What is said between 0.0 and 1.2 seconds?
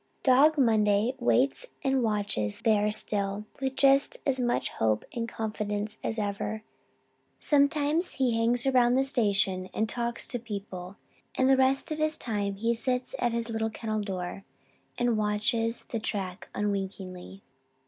Dog Monday